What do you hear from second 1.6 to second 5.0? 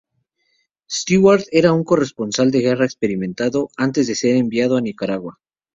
era un corresponsal de guerra experimentado antes de ser enviado a